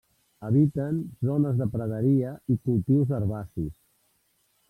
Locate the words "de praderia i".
1.59-2.57